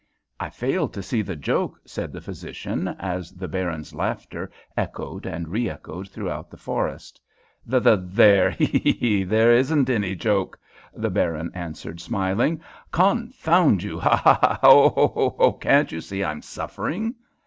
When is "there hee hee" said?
7.99-9.23